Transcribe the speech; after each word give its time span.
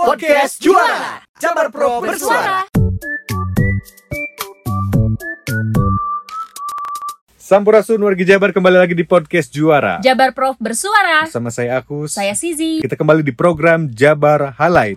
Podcast 0.00 0.56
Juara. 0.64 1.20
Jabar 1.36 1.68
Pro 1.68 2.00
Bersuara. 2.00 2.64
Sampurasun 7.36 8.00
wargi 8.00 8.24
Jabar 8.24 8.56
kembali 8.56 8.80
lagi 8.80 8.96
di 8.96 9.04
podcast 9.04 9.52
Juara. 9.52 10.00
Jabar 10.00 10.32
Prof 10.32 10.56
bersuara. 10.56 11.28
Bersama 11.28 11.52
saya 11.52 11.76
Agus. 11.76 12.16
Saya 12.16 12.32
Sizi. 12.32 12.80
Kita 12.80 12.96
kembali 12.96 13.20
di 13.20 13.36
program 13.36 13.92
Jabar 13.92 14.56
Highlight. 14.56 14.96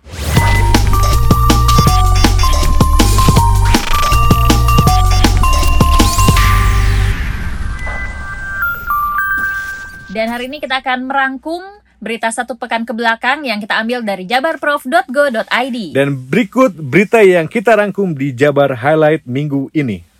Dan 10.16 10.32
hari 10.32 10.48
ini 10.48 10.64
kita 10.64 10.80
akan 10.80 11.12
merangkum 11.12 11.82
berita 12.04 12.28
satu 12.28 12.60
pekan 12.60 12.84
ke 12.84 12.92
belakang 12.92 13.48
yang 13.48 13.64
kita 13.64 13.80
ambil 13.80 14.04
dari 14.04 14.28
jabarprof.go.id. 14.28 15.78
Dan 15.96 16.20
berikut 16.28 16.76
berita 16.76 17.24
yang 17.24 17.48
kita 17.48 17.80
rangkum 17.80 18.11
di 18.11 18.36
Jabar 18.36 18.75
Highlight 18.75 19.24
minggu 19.24 19.71
ini 19.71 20.14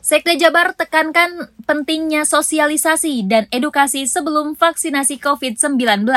Sekda 0.00 0.32
Jabar 0.32 0.72
tekankan 0.72 1.52
pentingnya 1.68 2.24
sosialisasi 2.24 3.20
dan 3.28 3.44
edukasi 3.52 4.08
sebelum 4.08 4.56
vaksinasi 4.56 5.20
COVID-19. 5.20 6.08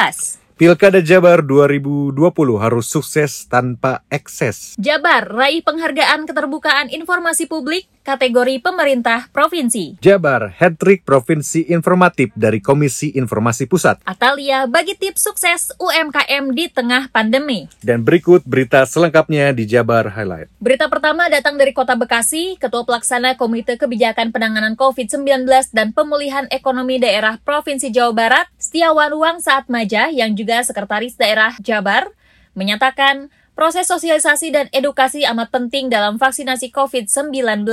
Pilkada 0.55 1.03
Jabar 1.03 1.43
2020 1.43 2.15
harus 2.63 2.85
sukses 2.87 3.43
tanpa 3.51 3.99
ekses 4.07 4.79
Jabar 4.79 5.27
raih 5.27 5.59
penghargaan 5.59 6.23
keterbukaan 6.23 6.87
informasi 6.95 7.43
publik 7.49 7.83
kategori 8.03 8.59
pemerintah 8.59 9.31
provinsi. 9.31 9.97
Jabar 10.03 10.51
hat-trick 10.51 11.07
Provinsi 11.07 11.71
Informatif 11.71 12.35
dari 12.35 12.59
Komisi 12.59 13.15
Informasi 13.15 13.65
Pusat 13.65 14.03
Atalia 14.03 14.67
bagi 14.67 14.93
tips 14.99 15.23
sukses 15.23 15.71
UMKM 15.79 16.51
di 16.51 16.67
tengah 16.67 17.07
pandemi. 17.09 17.71
Dan 17.79 18.03
berikut 18.03 18.43
berita 18.43 18.83
selengkapnya 18.83 19.55
di 19.55 19.63
Jabar 19.63 20.11
Highlight 20.11 20.51
Berita 20.59 20.91
pertama 20.91 21.31
datang 21.31 21.55
dari 21.55 21.71
Kota 21.71 21.95
Bekasi, 21.95 22.59
Ketua 22.59 22.83
Pelaksana 22.83 23.39
Komite 23.39 23.79
Kebijakan 23.79 24.35
Penanganan 24.35 24.75
COVID-19 24.75 25.47
dan 25.71 25.95
Pemulihan 25.95 26.45
Ekonomi 26.51 26.99
Daerah 26.99 27.39
Provinsi 27.39 27.87
Jawa 27.89 28.11
Barat, 28.11 28.45
Setiawan 28.59 29.15
Wang 29.15 29.37
Saat 29.39 29.71
Maja, 29.71 30.11
yang 30.11 30.35
juga 30.35 30.59
Sekretaris 30.59 31.15
Daerah 31.15 31.55
Jabar, 31.63 32.11
menyatakan 32.53 33.31
proses 33.53 33.85
sosialisasi 33.89 34.49
dan 34.49 34.65
edukasi 34.73 35.25
amat 35.29 35.53
penting 35.53 35.89
dalam 35.89 36.17
vaksinasi 36.17 36.73
COVID-19. 36.73 37.65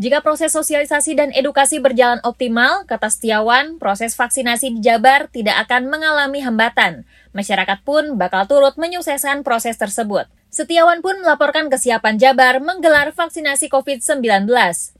Jika 0.00 0.24
proses 0.24 0.56
sosialisasi 0.56 1.12
dan 1.12 1.30
edukasi 1.36 1.76
berjalan 1.76 2.16
optimal, 2.24 2.88
kata 2.88 3.12
Setiawan, 3.12 3.76
proses 3.76 4.16
vaksinasi 4.16 4.72
di 4.74 4.80
Jabar 4.80 5.28
tidak 5.28 5.68
akan 5.68 5.92
mengalami 5.92 6.40
hambatan. 6.40 7.04
Masyarakat 7.36 7.84
pun 7.84 8.16
bakal 8.16 8.48
turut 8.48 8.80
menyukseskan 8.80 9.44
proses 9.44 9.76
tersebut. 9.76 10.24
Setiawan 10.52 11.00
pun 11.00 11.16
melaporkan 11.20 11.72
kesiapan 11.72 12.20
Jabar 12.20 12.60
menggelar 12.60 13.12
vaksinasi 13.12 13.72
COVID-19. 13.72 14.48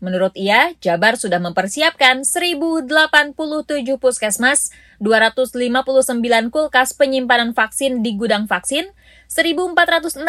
Menurut 0.01 0.33
ia, 0.33 0.73
Jabar 0.81 1.21
sudah 1.21 1.41
mempersiapkan 1.41 2.25
1.087 2.25 2.89
puskesmas, 4.01 4.73
259 5.01 6.49
kulkas 6.49 6.97
penyimpanan 6.97 7.53
vaksin 7.53 8.01
di 8.01 8.17
gudang 8.17 8.49
vaksin, 8.49 8.93
1.462 9.33 10.21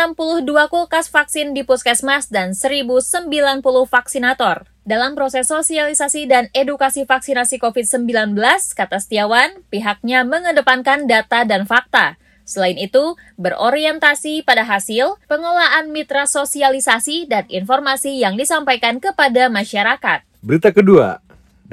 kulkas 0.72 1.12
vaksin 1.12 1.52
di 1.52 1.68
puskesmas, 1.68 2.32
dan 2.32 2.56
1.090 2.56 3.60
vaksinator. 3.92 4.64
Dalam 4.88 5.12
proses 5.12 5.52
sosialisasi 5.52 6.24
dan 6.24 6.48
edukasi 6.56 7.04
vaksinasi 7.04 7.60
COVID-19, 7.60 8.40
kata 8.72 9.04
Setiawan, 9.04 9.68
pihaknya 9.68 10.24
mengedepankan 10.24 11.04
data 11.04 11.44
dan 11.44 11.68
fakta. 11.68 12.16
Selain 12.48 12.80
itu, 12.80 13.20
berorientasi 13.36 14.48
pada 14.48 14.64
hasil, 14.64 15.20
pengelolaan 15.28 15.92
mitra 15.92 16.24
sosialisasi, 16.24 17.28
dan 17.28 17.44
informasi 17.52 18.24
yang 18.24 18.40
disampaikan 18.40 19.04
kepada 19.04 19.52
masyarakat. 19.52 20.24
Berita 20.40 20.72
kedua, 20.72 21.20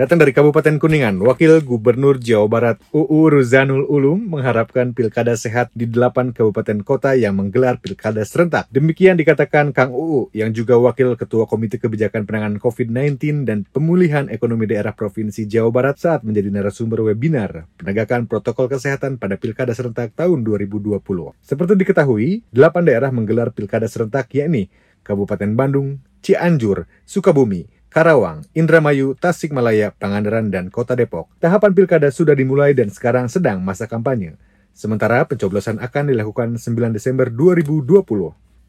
datang 0.01 0.17
dari 0.17 0.33
Kabupaten 0.33 0.81
Kuningan, 0.81 1.21
Wakil 1.21 1.61
Gubernur 1.61 2.17
Jawa 2.17 2.49
Barat 2.49 2.77
UU 2.89 3.37
Ruzanul 3.37 3.85
Ulum 3.85 4.33
mengharapkan 4.33 4.97
pilkada 4.97 5.37
sehat 5.37 5.69
di 5.77 5.85
8 5.85 6.33
kabupaten 6.33 6.81
kota 6.81 7.13
yang 7.13 7.37
menggelar 7.37 7.77
pilkada 7.77 8.25
serentak. 8.25 8.65
Demikian 8.73 9.21
dikatakan 9.21 9.77
Kang 9.77 9.93
UU 9.93 10.33
yang 10.33 10.57
juga 10.57 10.81
Wakil 10.81 11.21
Ketua 11.21 11.45
Komite 11.45 11.77
Kebijakan 11.77 12.25
Penanganan 12.25 12.57
COVID-19 12.57 13.45
dan 13.45 13.69
Pemulihan 13.69 14.33
Ekonomi 14.33 14.65
Daerah 14.65 14.97
Provinsi 14.97 15.45
Jawa 15.45 15.69
Barat 15.69 16.01
saat 16.01 16.25
menjadi 16.25 16.49
narasumber 16.49 17.05
webinar 17.05 17.69
penegakan 17.77 18.25
protokol 18.25 18.73
kesehatan 18.73 19.21
pada 19.21 19.37
pilkada 19.37 19.77
serentak 19.77 20.17
tahun 20.17 20.49
2020. 20.49 20.97
Seperti 21.45 21.77
diketahui, 21.77 22.41
8 22.57 22.89
daerah 22.89 23.13
menggelar 23.13 23.53
pilkada 23.53 23.85
serentak 23.85 24.33
yakni 24.33 24.73
Kabupaten 25.05 25.53
Bandung, 25.53 26.01
Cianjur, 26.25 26.89
Sukabumi, 27.05 27.80
Karawang, 27.91 28.47
Indramayu, 28.55 29.19
Tasikmalaya, 29.19 29.91
Pangandaran, 29.91 30.47
dan 30.47 30.71
Kota 30.71 30.95
Depok. 30.95 31.27
Tahapan 31.43 31.75
pilkada 31.75 32.07
sudah 32.15 32.39
dimulai 32.39 32.71
dan 32.71 32.87
sekarang 32.87 33.27
sedang 33.27 33.59
masa 33.67 33.91
kampanye. 33.91 34.39
Sementara 34.71 35.27
pencoblosan 35.27 35.83
akan 35.83 36.15
dilakukan 36.15 36.55
9 36.55 36.71
Desember 36.95 37.27
2020. 37.35 37.91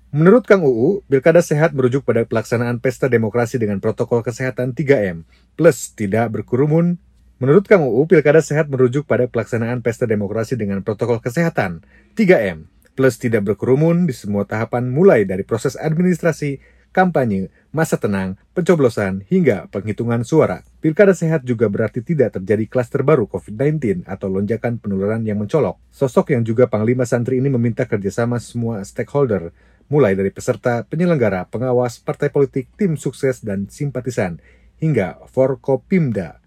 Menurut 0.09 0.43
Kang 0.49 0.65
UU, 0.65 1.05
pilkada 1.05 1.45
sehat 1.45 1.69
merujuk 1.77 2.01
pada 2.01 2.25
pelaksanaan 2.25 2.81
pesta 2.81 3.05
demokrasi 3.05 3.61
dengan 3.61 3.77
protokol 3.77 4.25
kesehatan 4.25 4.73
3M, 4.73 5.29
plus 5.53 5.93
tidak 5.93 6.33
berkerumun. 6.33 6.97
Menurut 7.37 7.69
Kang 7.69 7.85
UU, 7.85 8.09
pilkada 8.09 8.41
sehat 8.41 8.73
merujuk 8.73 9.05
pada 9.05 9.29
pelaksanaan 9.29 9.85
pesta 9.85 10.09
demokrasi 10.09 10.57
dengan 10.57 10.81
protokol 10.81 11.21
kesehatan 11.21 11.85
3M, 12.17 12.65
plus 12.97 13.21
tidak 13.21 13.53
berkerumun 13.53 14.09
di 14.09 14.17
semua 14.17 14.49
tahapan 14.49 14.89
mulai 14.89 15.29
dari 15.29 15.45
proses 15.45 15.77
administrasi, 15.77 16.80
kampanye, 16.91 17.47
masa 17.71 17.95
tenang, 17.95 18.35
pencoblosan, 18.51 19.23
hingga 19.31 19.71
penghitungan 19.71 20.27
suara. 20.27 20.67
Pilkada 20.83 21.15
sehat 21.15 21.47
juga 21.47 21.71
berarti 21.71 22.03
tidak 22.03 22.35
terjadi 22.35 22.67
klaster 22.67 23.01
baru 23.01 23.31
COVID-19 23.31 24.03
atau 24.03 24.27
lonjakan 24.27 24.77
penularan 24.77 25.23
yang 25.23 25.39
mencolok. 25.39 25.79
Sosok 25.87 26.35
yang 26.35 26.43
juga 26.43 26.67
Panglima 26.67 27.07
Santri 27.07 27.39
ini 27.39 27.47
meminta 27.47 27.87
kerjasama 27.87 28.43
semua 28.43 28.83
stakeholder, 28.83 29.55
mulai 29.87 30.19
dari 30.19 30.35
peserta, 30.35 30.83
penyelenggara, 30.83 31.47
pengawas, 31.47 32.03
partai 32.03 32.27
politik, 32.27 32.67
tim 32.75 32.99
sukses, 32.99 33.39
dan 33.39 33.71
simpatisan, 33.71 34.43
hingga 34.83 35.23
Forkopimda. 35.31 36.40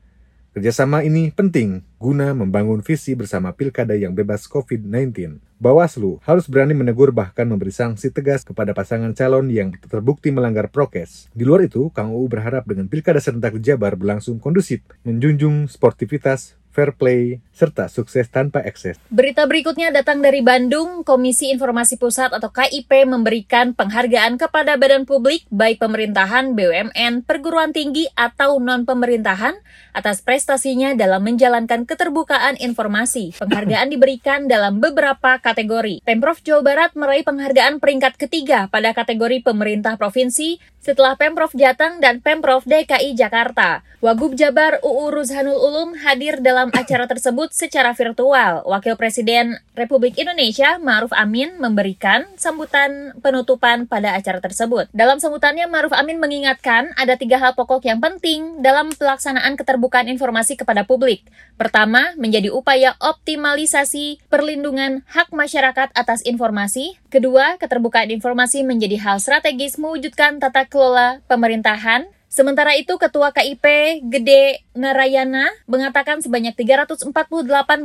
Kerjasama 0.55 1.03
ini 1.03 1.35
penting 1.35 1.83
guna 1.99 2.31
membangun 2.31 2.79
visi 2.79 3.19
bersama 3.19 3.51
pilkada 3.51 3.99
yang 3.99 4.15
bebas 4.15 4.47
COVID-19. 4.47 5.43
Bawaslu 5.59 6.23
harus 6.23 6.47
berani 6.47 6.79
menegur 6.79 7.11
bahkan 7.11 7.43
memberi 7.43 7.75
sanksi 7.75 8.15
tegas 8.15 8.47
kepada 8.47 8.71
pasangan 8.71 9.11
calon 9.19 9.51
yang 9.51 9.75
terbukti 9.75 10.31
melanggar 10.31 10.71
prokes. 10.71 11.27
Di 11.35 11.43
luar 11.43 11.67
itu, 11.67 11.91
Kang 11.91 12.15
UU 12.15 12.31
berharap 12.31 12.71
dengan 12.71 12.87
pilkada 12.87 13.19
serentak 13.19 13.59
Jabar 13.59 13.99
berlangsung 13.99 14.39
kondusif, 14.39 14.87
menjunjung 15.03 15.67
sportivitas, 15.67 16.55
fair 16.75 16.91
play, 16.91 17.39
serta 17.55 17.87
sukses 17.87 18.27
tanpa 18.27 18.59
ekses. 18.67 18.99
Berita 19.07 19.47
berikutnya 19.47 19.95
datang 19.95 20.19
dari 20.19 20.43
Bandung. 20.43 21.07
Komisi 21.07 21.55
Informasi 21.55 21.95
Pusat 22.03 22.35
atau 22.35 22.51
KIP 22.51 23.07
memberikan 23.07 23.79
penghargaan 23.79 24.35
kepada 24.43 24.75
badan 24.75 25.07
publik, 25.07 25.47
baik 25.55 25.79
pemerintahan, 25.79 26.59
BUMN, 26.59 27.23
perguruan 27.23 27.71
tinggi, 27.71 28.11
atau 28.19 28.59
non-pemerintahan, 28.59 29.55
atas 29.95 30.27
prestasinya 30.27 30.99
dalam 30.99 31.23
menjalankan 31.23 31.87
keterbukaan 31.87 32.59
informasi. 32.59 33.39
Penghargaan 33.39 33.95
diberikan 33.95 34.51
dalam 34.51 34.83
beberapa 34.83 35.39
kategori. 35.39 36.03
Pemprov 36.03 36.43
Jawa 36.43 36.67
Barat 36.67 36.91
meraih 36.99 37.23
penghargaan 37.23 37.79
peringkat 37.79 38.19
ketiga 38.19 38.67
pada 38.67 38.91
kategori 38.91 39.47
pemerintah 39.47 39.95
provinsi 39.95 40.59
setelah 40.85 41.17
Pemprov 41.17 41.55
Jateng 41.57 42.03
dan 42.03 42.21
Pemprov 42.21 42.67
DKI 42.69 43.17
Jakarta. 43.17 43.81
Wagub 44.05 44.37
Jabar 44.37 44.85
UU 44.85 45.17
Ruzhanul 45.17 45.57
Ulum 45.57 45.97
hadir 45.97 46.45
dalam 46.45 46.64
acara 46.71 47.05
tersebut 47.05 47.53
secara 47.53 47.93
virtual. 47.93 48.65
Wakil 48.65 48.95
Presiden 48.97 49.59
Republik 49.75 50.17
Indonesia 50.17 50.79
Ma'ruf 50.79 51.11
Amin 51.13 51.59
memberikan 51.59 52.25
sambutan 52.39 53.13
penutupan 53.21 53.91
pada 53.91 54.15
acara 54.15 54.39
tersebut. 54.39 54.87
Dalam 54.95 55.19
sambutannya 55.19 55.67
Ma'ruf 55.67 55.93
Amin 55.93 56.23
mengingatkan 56.23 56.95
ada 56.95 57.19
tiga 57.19 57.43
hal 57.43 57.59
pokok 57.59 57.85
yang 57.85 57.99
penting 57.99 58.63
dalam 58.63 58.95
pelaksanaan 58.95 59.59
keterbukaan 59.59 60.07
informasi 60.07 60.55
kepada 60.55 60.87
publik. 60.87 61.27
Pertama, 61.59 62.15
menjadi 62.15 62.55
upaya 62.55 62.95
optimalisasi 63.03 64.23
perlindungan 64.31 65.03
hak 65.11 65.35
masyarakat 65.35 65.91
atas 65.93 66.23
informasi. 66.23 66.97
Kedua, 67.11 67.59
keterbukaan 67.59 68.15
informasi 68.15 68.63
menjadi 68.63 69.03
hal 69.03 69.19
strategis 69.19 69.77
mewujudkan 69.77 70.39
tata 70.39 70.67
kelola 70.71 71.21
pemerintahan. 71.27 72.07
Sementara 72.35 72.75
itu, 72.75 72.99
Ketua 72.99 73.31
KIP 73.31 73.63
Gede 74.11 74.67
Narayana 74.75 75.55
mengatakan 75.71 76.19
sebanyak 76.19 76.59
348 76.59 77.15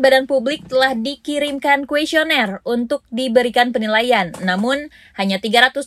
badan 0.01 0.25
publik 0.25 0.65
telah 0.65 0.97
dikirimkan 0.97 1.85
kuesioner 1.85 2.57
untuk 2.65 3.05
diberikan 3.13 3.69
penilaian. 3.69 4.33
Namun, 4.41 4.89
hanya 5.21 5.37
324 5.37 5.85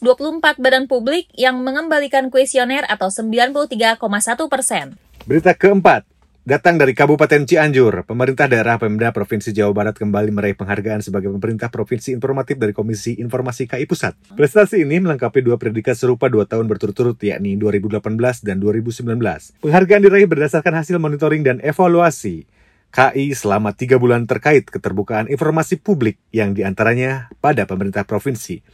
badan 0.62 0.86
publik 0.86 1.26
yang 1.34 1.58
mengembalikan 1.66 2.30
kuesioner 2.30 2.86
atau 2.86 3.10
93,1 3.10 3.98
persen. 4.46 4.94
Berita 5.26 5.58
keempat, 5.58 6.06
Datang 6.42 6.74
dari 6.74 6.90
Kabupaten 6.90 7.46
Cianjur, 7.46 8.02
pemerintah 8.02 8.50
daerah 8.50 8.74
Pemda 8.74 9.14
Provinsi 9.14 9.54
Jawa 9.54 9.70
Barat 9.70 9.94
kembali 9.94 10.34
meraih 10.34 10.58
penghargaan 10.58 10.98
sebagai 10.98 11.30
pemerintah 11.30 11.70
provinsi 11.70 12.18
informatif 12.18 12.58
dari 12.58 12.74
Komisi 12.74 13.14
Informasi 13.22 13.70
KI 13.70 13.86
Pusat. 13.86 14.34
Prestasi 14.34 14.82
ini 14.82 14.98
melengkapi 14.98 15.38
dua 15.38 15.54
predikat 15.54 15.94
serupa 15.94 16.26
dua 16.26 16.42
tahun 16.42 16.66
berturut-turut, 16.66 17.14
yakni 17.22 17.54
2018 17.54 18.02
dan 18.42 18.58
2019. 18.58 19.62
Penghargaan 19.62 20.02
diraih 20.02 20.26
berdasarkan 20.26 20.82
hasil 20.82 20.98
monitoring 20.98 21.46
dan 21.46 21.62
evaluasi 21.62 22.50
KI 22.90 23.38
selama 23.38 23.70
tiga 23.78 24.02
bulan 24.02 24.26
terkait 24.26 24.66
keterbukaan 24.66 25.30
informasi 25.30 25.78
publik 25.78 26.18
yang 26.34 26.58
di 26.58 26.66
antaranya 26.66 27.30
pada 27.38 27.70
pemerintah 27.70 28.02
provinsi. 28.02 28.66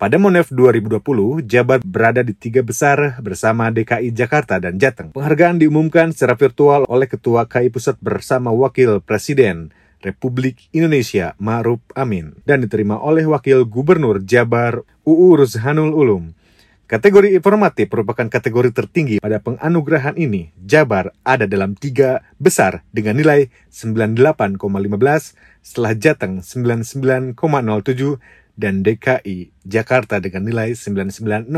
Pada 0.00 0.16
Monef 0.16 0.48
2020, 0.48 1.44
Jabar 1.44 1.76
berada 1.84 2.24
di 2.24 2.32
tiga 2.32 2.64
besar 2.64 3.20
bersama 3.20 3.68
DKI 3.68 4.16
Jakarta 4.16 4.56
dan 4.56 4.80
Jateng. 4.80 5.12
Penghargaan 5.12 5.60
diumumkan 5.60 6.08
secara 6.16 6.40
virtual 6.40 6.88
oleh 6.88 7.04
Ketua 7.04 7.44
KI 7.44 7.68
Pusat 7.68 8.00
bersama 8.00 8.48
Wakil 8.48 9.04
Presiden 9.04 9.76
Republik 10.00 10.72
Indonesia 10.72 11.36
Ma'ruf 11.36 11.84
Amin 11.92 12.32
dan 12.48 12.64
diterima 12.64 12.96
oleh 12.96 13.28
Wakil 13.28 13.68
Gubernur 13.68 14.24
Jabar 14.24 14.80
UU 15.04 15.36
Ruzhanul 15.36 15.92
Ulum. 15.92 16.32
Kategori 16.88 17.36
informatif 17.36 17.92
merupakan 17.92 18.24
kategori 18.24 18.72
tertinggi 18.72 19.16
pada 19.20 19.36
penganugerahan 19.36 20.16
ini. 20.16 20.48
Jabar 20.64 21.12
ada 21.28 21.44
dalam 21.44 21.76
tiga 21.76 22.24
besar 22.40 22.88
dengan 22.88 23.20
nilai 23.20 23.52
98,15 23.68 24.56
setelah 25.60 25.92
Jateng 25.92 26.40
99,07 26.40 27.36
dan 28.58 28.86
DKI 28.86 29.52
Jakarta 29.66 30.18
dengan 30.18 30.46
nilai 30.46 30.74
9907. 30.74 31.50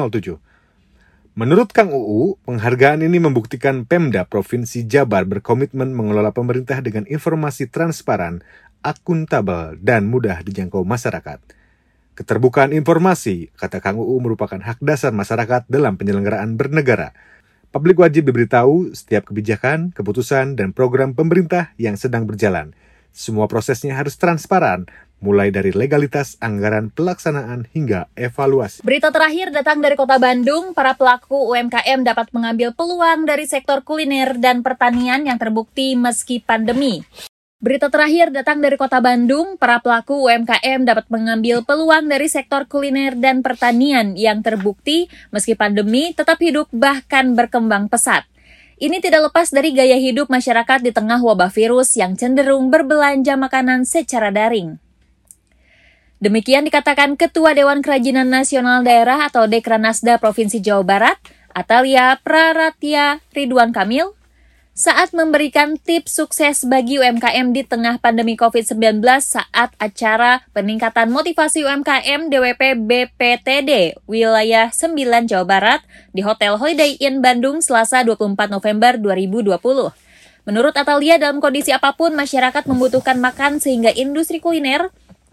Menurut 1.33 1.73
Kang 1.73 1.89
UU, 1.89 2.37
penghargaan 2.45 3.01
ini 3.01 3.17
membuktikan 3.17 3.89
Pemda 3.89 4.29
Provinsi 4.29 4.85
Jabar 4.85 5.25
berkomitmen 5.25 5.97
mengelola 5.97 6.29
pemerintah 6.29 6.85
dengan 6.85 7.09
informasi 7.09 7.73
transparan, 7.73 8.45
akuntabel, 8.85 9.81
dan 9.81 10.13
mudah 10.13 10.45
dijangkau 10.45 10.85
masyarakat. 10.85 11.41
Keterbukaan 12.13 12.77
informasi, 12.77 13.49
kata 13.57 13.81
Kang 13.81 13.97
UU 13.97 14.21
merupakan 14.21 14.61
hak 14.61 14.85
dasar 14.85 15.17
masyarakat 15.17 15.65
dalam 15.73 15.97
penyelenggaraan 15.97 16.61
bernegara. 16.61 17.17
Publik 17.73 18.05
wajib 18.05 18.29
diberitahu 18.29 18.93
setiap 18.93 19.33
kebijakan, 19.33 19.97
keputusan, 19.97 20.61
dan 20.61 20.77
program 20.77 21.17
pemerintah 21.17 21.73
yang 21.81 21.97
sedang 21.97 22.29
berjalan. 22.29 22.77
Semua 23.17 23.49
prosesnya 23.49 23.97
harus 23.97 24.21
transparan, 24.21 24.85
mulai 25.23 25.55
dari 25.55 25.71
legalitas, 25.71 26.37
anggaran, 26.43 26.91
pelaksanaan, 26.91 27.71
hingga 27.71 28.11
evaluasi. 28.19 28.83
Berita 28.83 29.15
terakhir 29.15 29.55
datang 29.55 29.79
dari 29.79 29.95
Kota 29.95 30.19
Bandung, 30.19 30.75
para 30.75 30.99
pelaku 30.99 31.55
UMKM 31.55 32.03
dapat 32.03 32.29
mengambil 32.35 32.75
peluang 32.75 33.25
dari 33.25 33.47
sektor 33.47 33.87
kuliner 33.87 34.37
dan 34.37 34.67
pertanian 34.67 35.25
yang 35.25 35.39
terbukti 35.39 35.95
meski 35.95 36.43
pandemi. 36.43 37.07
Berita 37.63 37.87
terakhir 37.95 38.35
datang 38.35 38.59
dari 38.59 38.75
Kota 38.75 38.99
Bandung, 38.99 39.55
para 39.55 39.79
pelaku 39.79 40.27
UMKM 40.27 40.83
dapat 40.83 41.07
mengambil 41.15 41.63
peluang 41.63 42.11
dari 42.11 42.27
sektor 42.27 42.67
kuliner 42.67 43.15
dan 43.15 43.39
pertanian 43.39 44.19
yang 44.19 44.43
terbukti 44.43 45.07
meski 45.31 45.55
pandemi 45.55 46.11
tetap 46.11 46.43
hidup 46.43 46.67
bahkan 46.75 47.39
berkembang 47.39 47.87
pesat. 47.87 48.27
Ini 48.83 48.99
tidak 48.99 49.31
lepas 49.31 49.55
dari 49.55 49.71
gaya 49.71 49.95
hidup 49.95 50.27
masyarakat 50.27 50.83
di 50.83 50.91
tengah 50.91 51.23
wabah 51.23 51.55
virus 51.55 51.95
yang 51.95 52.19
cenderung 52.19 52.67
berbelanja 52.67 53.39
makanan 53.39 53.87
secara 53.87 54.35
daring. 54.35 54.83
Demikian 56.23 56.63
dikatakan 56.63 57.19
Ketua 57.19 57.51
Dewan 57.51 57.83
Kerajinan 57.83 58.31
Nasional 58.31 58.87
Daerah 58.87 59.27
atau 59.27 59.51
Dekranasda 59.51 60.23
Provinsi 60.23 60.63
Jawa 60.63 60.87
Barat, 60.87 61.19
Atalia 61.51 62.15
Praratya 62.23 63.19
Ridwan 63.35 63.75
Kamil, 63.75 64.15
saat 64.71 65.11
memberikan 65.11 65.75
tips 65.83 66.15
sukses 66.15 66.63
bagi 66.63 67.03
UMKM 67.03 67.51
di 67.51 67.67
tengah 67.67 67.99
pandemi 67.99 68.39
COVID-19 68.39 69.03
saat 69.19 69.75
acara 69.83 70.47
peningkatan 70.55 71.11
motivasi 71.11 71.67
UMKM 71.67 72.31
DWP 72.31 72.79
BPTD 72.87 73.99
wilayah 74.07 74.71
9 74.71 74.95
Jawa 75.27 75.43
Barat 75.43 75.83
di 76.15 76.23
Hotel 76.23 76.55
Holiday 76.55 77.03
Inn 77.03 77.19
Bandung 77.19 77.59
Selasa 77.67 78.07
24 78.07 78.47
November 78.47 78.95
2020. 78.95 79.59
Menurut 80.47 80.75
Atalia, 80.75 81.19
dalam 81.19 81.43
kondisi 81.43 81.75
apa 81.75 81.99
pun 81.99 82.15
masyarakat 82.15 82.63
membutuhkan 82.71 83.19
makan 83.19 83.59
sehingga 83.59 83.91
industri 83.95 84.39
kuliner 84.39 84.91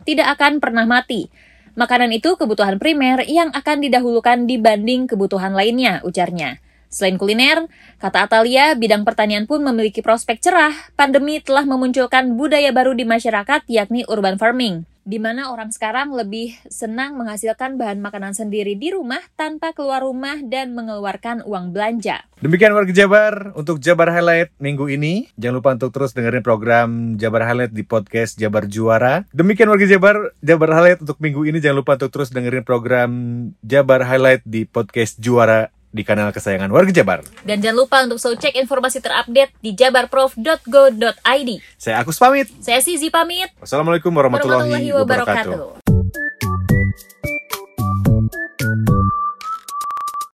tidak 0.09 0.41
akan 0.41 0.57
pernah 0.57 0.89
mati. 0.89 1.29
Makanan 1.77 2.09
itu 2.09 2.33
kebutuhan 2.33 2.81
primer 2.81 3.21
yang 3.29 3.53
akan 3.53 3.77
didahulukan 3.85 4.49
dibanding 4.49 5.05
kebutuhan 5.05 5.53
lainnya, 5.53 6.01
ujarnya. 6.01 6.57
Selain 6.89 7.21
kuliner, 7.21 7.69
kata 8.01 8.25
Atalia, 8.25 8.73
bidang 8.73 9.05
pertanian 9.05 9.45
pun 9.45 9.61
memiliki 9.61 10.01
prospek 10.01 10.41
cerah. 10.41 10.73
Pandemi 10.97 11.37
telah 11.39 11.63
memunculkan 11.63 12.33
budaya 12.33 12.73
baru 12.73 12.97
di 12.97 13.05
masyarakat, 13.05 13.69
yakni 13.69 14.03
urban 14.09 14.41
farming 14.41 14.89
di 15.09 15.17
mana 15.17 15.49
orang 15.49 15.73
sekarang 15.73 16.13
lebih 16.13 16.53
senang 16.69 17.17
menghasilkan 17.17 17.81
bahan 17.81 17.97
makanan 17.97 18.37
sendiri 18.37 18.77
di 18.77 18.93
rumah 18.93 19.17
tanpa 19.33 19.73
keluar 19.73 20.05
rumah 20.05 20.37
dan 20.45 20.77
mengeluarkan 20.77 21.41
uang 21.49 21.73
belanja. 21.73 22.29
Demikian 22.45 22.77
warga 22.77 22.93
Jabar 22.93 23.57
untuk 23.57 23.81
Jabar 23.81 24.13
Highlight 24.13 24.53
minggu 24.61 24.85
ini. 24.85 25.25
Jangan 25.33 25.55
lupa 25.57 25.73
untuk 25.73 25.89
terus 25.97 26.13
dengerin 26.13 26.45
program 26.45 27.17
Jabar 27.17 27.41
Highlight 27.41 27.73
di 27.73 27.81
podcast 27.81 28.37
Jabar 28.37 28.69
Juara. 28.69 29.25
Demikian 29.33 29.73
warga 29.73 29.89
Jabar, 29.89 30.29
Jabar 30.45 30.69
Highlight 30.77 31.01
untuk 31.01 31.17
minggu 31.17 31.41
ini. 31.49 31.57
Jangan 31.57 31.77
lupa 31.81 31.97
untuk 31.97 32.13
terus 32.13 32.29
dengerin 32.29 32.61
program 32.61 33.09
Jabar 33.65 34.05
Highlight 34.05 34.45
di 34.45 34.69
podcast 34.69 35.17
Juara 35.17 35.73
di 35.89 36.05
kanal 36.05 36.29
kesayangan 36.29 36.69
warga 36.69 36.93
Jabar. 36.93 37.25
Dan 37.41 37.61
jangan 37.61 37.77
lupa 37.85 37.97
untuk 38.05 38.21
selalu 38.21 38.37
cek 38.45 38.55
informasi 38.61 39.01
terupdate 39.01 39.51
di 39.61 39.73
jabarprof.go.id. 39.73 41.49
Saya 41.81 41.95
Agus 42.01 42.21
pamit. 42.21 42.47
Saya 42.61 42.79
Sizi 42.81 43.09
pamit. 43.09 43.49
Wassalamualaikum 43.57 44.13
warahmatullahi, 44.13 44.69
warahmatullahi 44.69 44.89
wabarakatuh. 44.93 45.57
wabarakatuh. 45.57 47.38